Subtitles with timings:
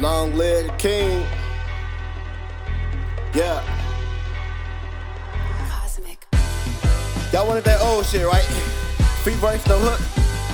[0.00, 1.26] Long live the king.
[3.32, 3.62] Yeah.
[5.70, 6.26] Cosmic.
[7.32, 8.44] Y'all wanted that old shit, right?
[9.24, 10.00] Free verse, no hook.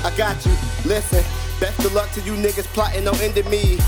[0.05, 0.53] I got you.
[0.89, 1.25] Listen,
[1.59, 3.79] best of luck to you niggas plotting on ending me.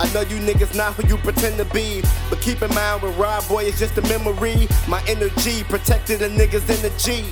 [0.00, 3.16] I know you niggas not who you pretend to be, but keep in mind when
[3.16, 4.68] Rod Boy is just a memory.
[4.86, 7.24] My energy protected the niggas in the G.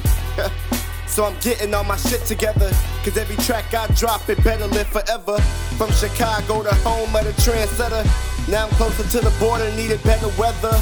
[1.08, 2.70] so I'm getting all my shit together,
[3.02, 5.38] cause every track I drop it better live forever.
[5.76, 8.04] From Chicago to home of the trendsetter.
[8.48, 10.76] Now I'm closer to the border, needed better weather.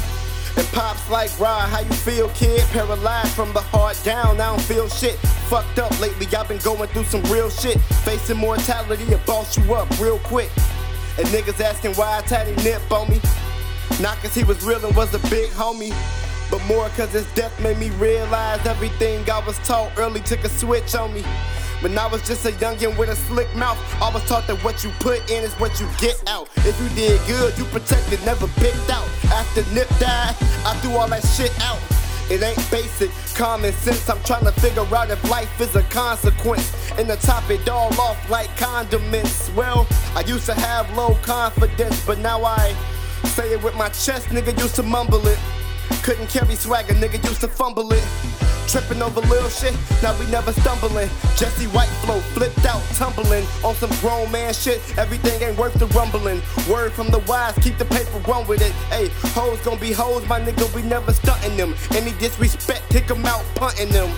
[0.57, 2.61] And pops like Rod, how you feel, kid?
[2.71, 5.15] Paralyzed from the heart down, I don't feel shit.
[5.49, 7.79] Fucked up lately, I've been going through some real shit.
[8.03, 10.49] Facing mortality, it boss you up real quick.
[11.17, 13.21] And niggas asking why I a nip on me.
[14.01, 15.93] Not cause he was real and was a big homie.
[16.49, 20.49] But more cause his death made me realize everything I was taught early took a
[20.49, 21.23] switch on me.
[21.81, 24.83] When I was just a youngin' with a slick mouth, I was taught that what
[24.83, 26.49] you put in is what you get out.
[26.57, 29.07] If you did good, you protected, never picked out.
[29.25, 31.79] After Nip died, I threw all that shit out.
[32.29, 34.09] It ain't basic, common sense.
[34.09, 36.73] I'm trying to figure out if life is a consequence.
[36.97, 39.51] And to top it all off like condiments.
[39.51, 42.75] Well, I used to have low confidence, but now I
[43.27, 45.39] say it with my chest, nigga used to mumble it.
[46.07, 48.01] Couldn't carry swagger, nigga used to fumble it.
[48.69, 51.09] Tripping over little shit, now we never stumbling.
[51.35, 54.79] Jesse White flow, flipped out, tumbling on some grown man shit.
[54.97, 56.41] Everything ain't worth the rumbling.
[56.69, 58.71] Word from the wise, keep the paper, run with it.
[58.87, 61.75] Hey, hoes gon' be hoes, my nigga, we never stunting them.
[61.91, 64.09] Any disrespect, kick 'em out, punting them.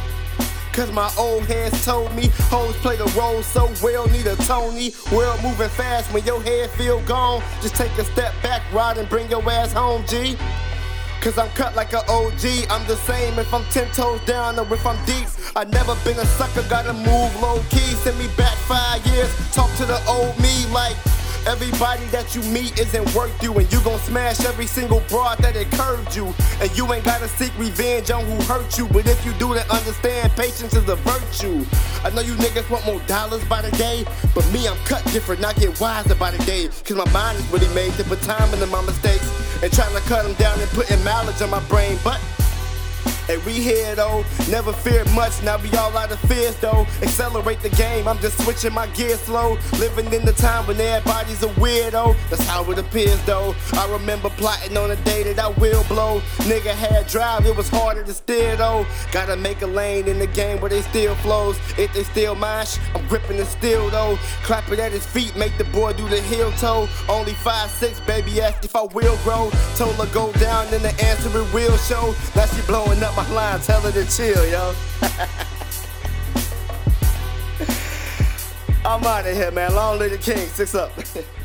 [0.73, 4.93] Cause my old heads told me hoes play the role so well, need a Tony.
[5.11, 7.41] World moving fast when your head feel gone.
[7.63, 10.37] Just take a step back, ride and bring your ass home, G.
[11.21, 12.69] Cause I'm cut like an OG.
[12.69, 15.27] I'm the same if I'm 10 toes down or if I'm deep.
[15.53, 17.93] I never been a sucker, gotta move low key.
[18.03, 20.95] Send me back five years, talk to the old me like.
[21.49, 25.55] Everybody that you meet isn't worth you, and you gon' smash every single broad that
[25.55, 26.31] it curved you.
[26.61, 29.65] And you ain't gotta seek revenge on who hurt you, but if you do, then
[29.71, 31.65] understand patience is a virtue.
[32.03, 34.05] I know you niggas want more dollars by the day,
[34.35, 36.67] but me, I'm cut different, I get wiser by the day.
[36.85, 39.25] Cause my mind is really made to put time into my mistakes
[39.63, 42.21] and trying to cut them down and putting mileage on my brain, but.
[43.29, 46.87] Hey, we here though, never feared much, now we all out of fears though.
[47.03, 49.55] Accelerate the game, I'm just switching my gear slow.
[49.77, 53.53] Living in the time when everybody's a weirdo, that's how it appears though.
[53.73, 56.21] I remember plotting on a day that I will blow.
[56.49, 58.83] Nigga had drive, it was harder to steer though.
[59.11, 61.55] Gotta make a lane in the game where they still flows.
[61.77, 64.17] If they still mash, I'm gripping the steel though.
[64.41, 66.89] Clapping at his feet, make the boy do the heel toe.
[67.07, 69.51] Only five six, baby asked if I will grow.
[69.75, 72.15] Told her go down, then the answer it will show.
[72.35, 74.73] Now she blowing up my line, tell her to chill, yo.
[78.85, 79.75] I'm out of here, man.
[79.75, 80.47] Long live the king.
[80.47, 80.91] Six up.